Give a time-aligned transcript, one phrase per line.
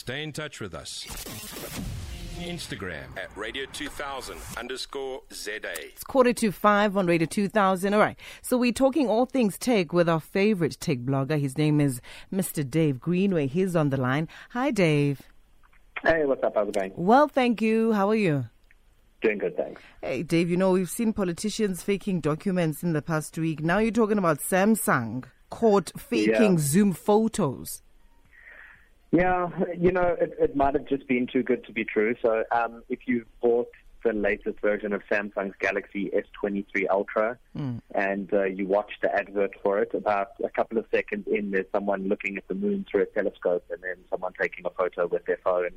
[0.00, 1.04] Stay in touch with us.
[2.38, 5.60] Instagram at Radio 2000 underscore ZA.
[5.76, 7.92] It's quarter to five on Radio 2000.
[7.92, 8.18] All right.
[8.40, 11.38] So we're talking all things tech with our favorite tech blogger.
[11.38, 12.00] His name is
[12.32, 12.68] Mr.
[12.68, 13.46] Dave Greenway.
[13.46, 14.26] He's on the line.
[14.52, 15.20] Hi, Dave.
[16.02, 16.54] Hey, what's up?
[16.54, 16.92] How's it going?
[16.96, 17.92] Well, thank you.
[17.92, 18.46] How are you?
[19.20, 19.82] Doing good, thanks.
[20.00, 23.60] Hey, Dave, you know, we've seen politicians faking documents in the past week.
[23.62, 26.58] Now you're talking about Samsung caught faking Yeah.
[26.58, 27.82] Zoom photos.
[29.12, 32.14] Yeah, you know, it, it might have just been too good to be true.
[32.22, 33.68] So, um, if you bought
[34.04, 37.38] the latest version of Samsung's Galaxy S23 Ultra
[37.94, 41.66] and uh, you watched the advert for it, about a couple of seconds in, there's
[41.72, 45.24] someone looking at the moon through a telescope and then someone taking a photo with
[45.26, 45.70] their phone.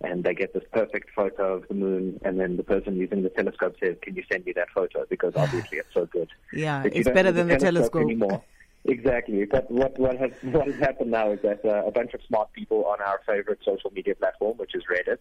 [0.00, 3.30] And they get this perfect photo of the moon, and then the person using the
[3.30, 6.28] telescope says, "Can you send me that photo?" Because obviously it's so good.
[6.52, 8.02] Yeah, it's better than the telescope.
[8.02, 8.44] anymore.
[8.84, 9.44] Exactly.
[9.44, 12.52] But what what has what has happened now is that uh, a bunch of smart
[12.52, 15.18] people on our favorite social media platform, which is Reddit,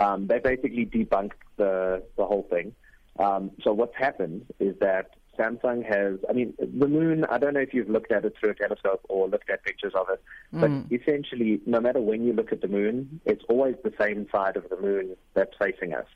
[0.00, 2.74] um, they basically debunked the the whole thing.
[3.18, 7.24] Um, so what's happened is that Samsung has, I mean, the moon.
[7.24, 9.92] I don't know if you've looked at it through a telescope or looked at pictures
[9.94, 13.92] of it, but essentially, no matter when you look at the moon, it's always the
[13.98, 16.06] same side of the moon that's facing us.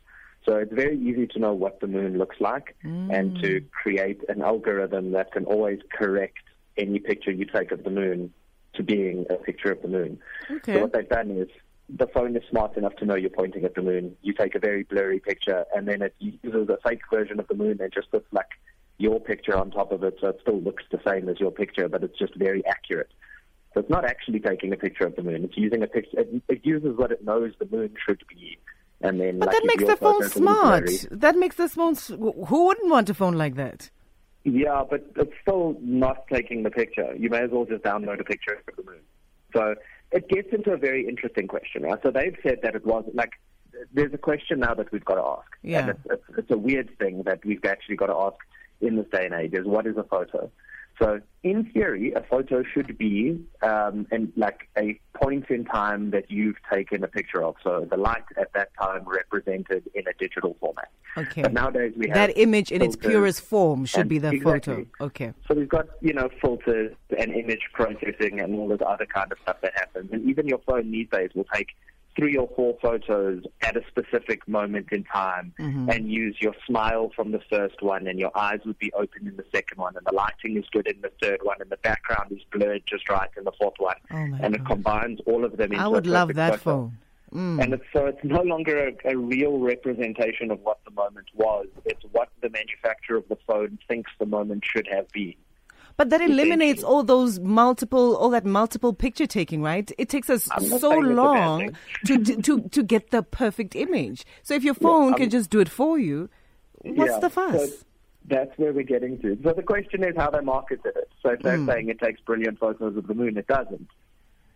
[0.46, 2.76] So it's very easy to know what the moon looks like
[3.10, 6.44] and to create an algorithm that can always correct
[6.76, 8.32] any picture you take of the moon
[8.74, 10.18] to being a picture of the moon.
[10.50, 10.74] Okay.
[10.74, 11.48] So what they've done is
[11.88, 14.16] the phone is smart enough to know you're pointing at the moon.
[14.22, 17.54] You take a very blurry picture and then it uses a fake version of the
[17.54, 18.48] moon and just puts like
[18.98, 21.88] your picture on top of it so it still looks the same as your picture,
[21.88, 23.10] but it's just very accurate.
[23.74, 25.44] So it's not actually taking a picture of the moon.
[25.44, 26.20] It's using a picture.
[26.20, 28.56] It, it uses what it knows the moon should be,
[29.00, 29.40] and then.
[29.40, 31.06] But like, that makes the phone photo's a little smart.
[31.10, 31.96] That makes the phone.
[32.46, 33.90] Who wouldn't want a phone like that?
[34.44, 37.14] Yeah, but it's still not taking the picture.
[37.16, 39.00] You may as well just download a picture of the moon.
[39.54, 39.74] So
[40.12, 41.82] it gets into a very interesting question.
[41.82, 41.98] Right?
[42.02, 43.32] So they've said that it was like
[43.92, 45.78] there's a question now that we've got to ask, Yeah.
[45.78, 48.36] and it's, it's, it's a weird thing that we've actually got to ask
[48.80, 50.50] in this day and age: is what is a photo?
[50.98, 56.30] So in theory, a photo should be um, and like a point in time that
[56.30, 57.56] you've taken a picture of.
[57.62, 60.90] So the light at that time represented in a digital format.
[61.16, 61.42] Okay.
[61.42, 64.74] But nowadays we have That image in its purest form should be the exactly.
[64.74, 64.86] photo.
[65.00, 65.32] Okay.
[65.48, 69.38] So we've got, you know, filters and image processing and all this other kind of
[69.42, 70.10] stuff that happens.
[70.12, 71.68] And even your phone these days will take
[72.16, 75.88] three or four photos at a specific moment in time mm-hmm.
[75.90, 79.36] and use your smile from the first one and your eyes would be open in
[79.36, 82.30] the second one and the lighting is good in the third one and the background
[82.30, 83.96] is blurred just right in the fourth one.
[84.10, 86.90] Oh and it combines all of them into I would love that photo.
[86.90, 86.98] phone.
[87.34, 87.62] Mm.
[87.62, 91.66] And it's, so it's no longer a, a real representation of what the moment was.
[91.84, 95.34] It's what the manufacturer of the phone thinks the moment should have been.
[95.96, 99.90] But that eliminates all those multiple, all that multiple picture taking, right?
[99.96, 103.76] It takes us so saying it's a bad long to, to to get the perfect
[103.76, 104.24] image.
[104.42, 106.28] So if your phone can just do it for you,
[106.82, 107.52] what's Yeah, the fuss?
[107.54, 107.72] so
[108.26, 109.38] that's where we're getting to.
[109.44, 111.08] So the question is how they marketed it.
[111.22, 111.70] So if they're Hmm.
[111.70, 113.88] saying it takes brilliant photos of the moon, it doesn't.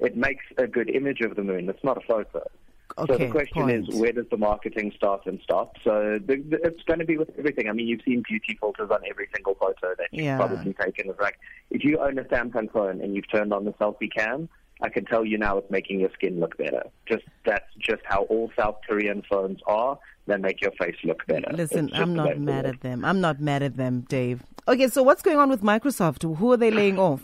[0.00, 1.68] It makes a good image of the moon.
[1.68, 2.42] It's not a photo.
[2.96, 3.88] So the question point.
[3.88, 5.76] is, where does the marketing start and stop?
[5.84, 7.68] So the, the, it's going to be with everything.
[7.68, 10.36] I mean, you've seen beauty filters on every single photo that you've Yeah.
[10.38, 11.10] probably taken.
[11.10, 11.38] It's like
[11.70, 14.48] if you own a Samsung phone and you've turned on the selfie cam,
[14.80, 16.84] I can tell you now it's making your skin look better.
[17.06, 19.98] Just that's just how all South Korean phones are.
[20.26, 21.50] They make your face look better.
[21.52, 23.04] Listen, I'm not mad at them.
[23.04, 24.42] I'm not mad at them, Dave.
[24.68, 26.22] Okay, so what's going on with Microsoft?
[26.36, 27.22] Who are they laying off?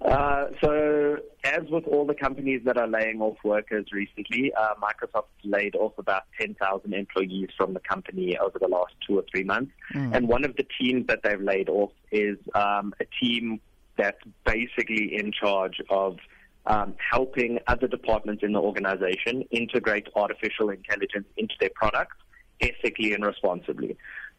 [0.00, 5.24] Uh, so, as with all the companies that are laying off workers recently, uh, Microsoft
[5.42, 9.72] laid off about 10,000 employees from the company over the last two or three months.
[10.14, 13.60] And one of the teams that they've laid off is um, a team
[13.96, 16.18] that's basically in charge of
[16.66, 22.16] um, helping other departments in the organization integrate artificial intelligence into their products
[22.60, 23.96] ethically and responsibly.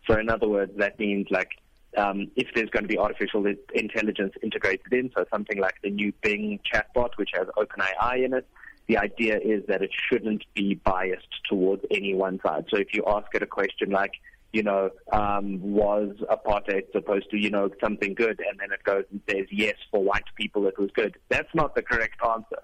[0.08, 1.50] So, in other words, that means like
[1.98, 6.14] um, if there's going to be artificial intelligence integrated in, so something like the new
[6.22, 8.48] Bing chatbot, which has OpenAI in it,
[8.88, 12.66] the idea is that it shouldn't be biased towards any one side.
[12.70, 14.14] So if you ask it a question like,
[14.52, 19.04] you know, um, was apartheid supposed to, you know, something good, and then it goes
[19.12, 21.18] and says yes for white people it was good.
[21.30, 22.64] That's not the correct answer.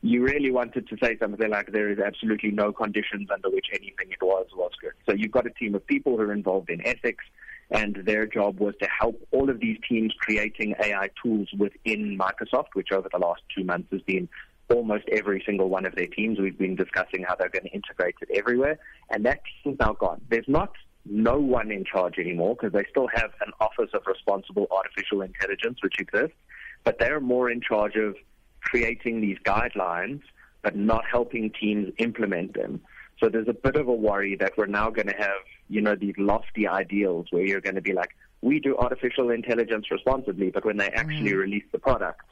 [0.00, 4.12] You really wanted to say something like there is absolutely no conditions under which anything
[4.12, 4.92] it was was good.
[5.08, 7.24] So you've got a team of people who are involved in ethics,
[7.70, 12.68] and their job was to help all of these teams creating AI tools within Microsoft,
[12.74, 14.28] which over the last two months has been
[14.70, 16.38] almost every single one of their teams.
[16.38, 18.78] We've been discussing how they're going to integrate it everywhere,
[19.10, 20.20] and that team's now gone.
[20.28, 20.72] There's not
[21.06, 25.78] no one in charge anymore because they still have an Office of Responsible Artificial Intelligence,
[25.82, 26.36] which exists,
[26.82, 28.16] but they're more in charge of
[28.62, 30.22] creating these guidelines
[30.64, 32.80] but not helping teams implement them.
[33.20, 35.94] So there's a bit of a worry that we're now going to have, you know,
[35.94, 38.10] these lofty ideals where you're going to be like,
[38.42, 41.38] we do artificial intelligence responsibly, but when they actually mm.
[41.38, 42.22] release the product,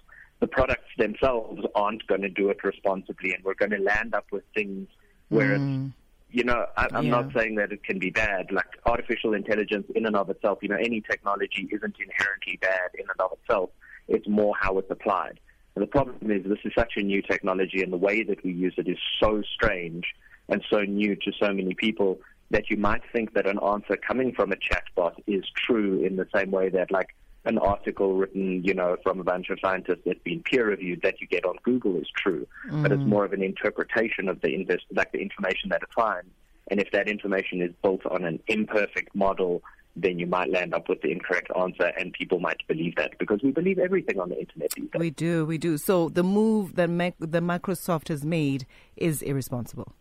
[0.41, 4.27] the products themselves aren't going to do it responsibly, and we're going to land up
[4.31, 4.89] with things
[5.29, 5.87] where mm.
[5.87, 5.95] it's
[6.33, 7.11] you know, I, am yeah.
[7.11, 8.51] not saying that it can be bad.
[8.51, 13.05] Like artificial intelligence in and of itself, you know, any technology isn't inherently bad in
[13.09, 13.71] and of itself.
[14.09, 15.39] It's more how it's applied.
[15.75, 18.53] And the problem is this is such a new technology and the way that we
[18.53, 20.05] use it is so strange
[20.49, 22.19] and so new to so many people
[22.53, 26.27] that you might think that an answer coming from a chatbot is true in the
[26.35, 27.09] same way that like
[27.45, 31.21] an article written, you know, from a bunch of scientists that's been peer reviewed that
[31.21, 32.83] you get on Google is true, mm.
[32.83, 33.07] but it's mm.
[33.07, 36.29] more of an interpretation of the invest, like the information that it finds.
[36.71, 39.63] And if that information is built on an imperfect model,
[39.97, 43.41] then you might land up with the incorrect answer, and people might believe that because
[43.43, 44.71] we believe everything on the internet.
[44.97, 45.77] We do, we do.
[45.79, 48.67] So the move that Mac- the Microsoft has made
[48.97, 49.95] is irresponsible.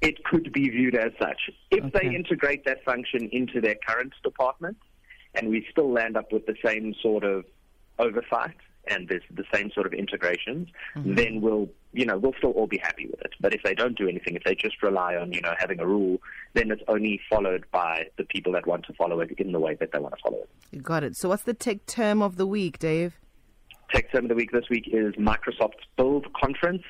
[0.00, 1.50] It could be viewed as such.
[1.70, 2.08] If okay.
[2.08, 4.76] they integrate that function into their current department,
[5.34, 7.44] and we still land up with the same sort of
[7.98, 8.56] oversight
[8.88, 11.14] and there's the same sort of integrations, mm-hmm.
[11.14, 13.32] then we'll, you know, we'll still all be happy with it.
[13.40, 15.86] But if they don't do anything, if they just rely on, you know, having a
[15.86, 16.18] rule,
[16.54, 19.74] then it's only followed by the people that want to follow it in the way
[19.74, 20.50] that they want to follow it.
[20.70, 21.16] You got it.
[21.16, 23.18] So what's the tech term of the week, Dave?
[23.92, 26.82] Tech term of the week this week is Microsoft's Build Conference.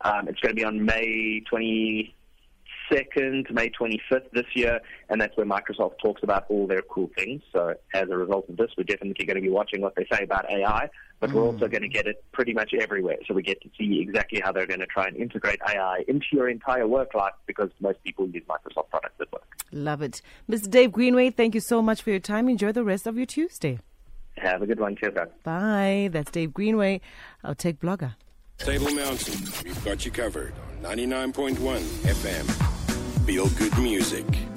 [0.00, 2.14] Um, it's going to be on May 20,
[2.90, 7.42] 2nd, May 25th this year, and that's where Microsoft talks about all their cool things.
[7.52, 10.24] So as a result of this, we're definitely going to be watching what they say
[10.24, 10.88] about AI,
[11.20, 11.34] but mm.
[11.34, 13.16] we're also going to get it pretty much everywhere.
[13.26, 16.26] So we get to see exactly how they're going to try and integrate AI into
[16.32, 19.44] your entire work life because most people use Microsoft products at work.
[19.72, 20.22] Love it.
[20.48, 20.70] Mr.
[20.70, 22.48] Dave Greenway, thank you so much for your time.
[22.48, 23.78] Enjoy the rest of your Tuesday.
[24.36, 24.96] Have a good one.
[24.96, 25.14] Cheers,
[25.44, 26.08] Bye.
[26.12, 27.00] That's Dave Greenway,
[27.44, 28.14] our tech blogger.
[28.58, 30.54] Table Mountain, we've got you covered
[30.84, 32.73] on 99.1 FM.
[33.26, 34.53] Feel good music.